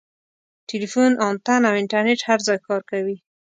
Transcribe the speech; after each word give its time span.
ټیلیفون 0.69 1.11
انتن 1.27 1.61
او 1.69 1.73
انټرنیټ 1.81 2.19
هر 2.29 2.39
ځای 2.47 2.57
کار 2.67 2.81
کوي. 2.91 3.17